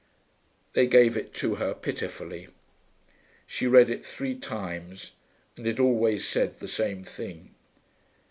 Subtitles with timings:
[0.73, 2.47] They gave it her, pitifully.
[3.45, 5.11] She read it three times,
[5.55, 7.53] and it always said the same thing.